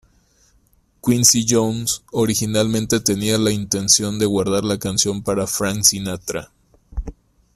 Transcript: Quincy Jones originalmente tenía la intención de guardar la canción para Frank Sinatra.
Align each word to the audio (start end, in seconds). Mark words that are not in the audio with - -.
Quincy 0.99 1.45
Jones 1.47 2.01
originalmente 2.11 3.01
tenía 3.01 3.37
la 3.37 3.51
intención 3.51 4.17
de 4.17 4.25
guardar 4.25 4.63
la 4.65 4.79
canción 4.79 5.21
para 5.21 5.45
Frank 5.45 5.83
Sinatra. 5.83 6.51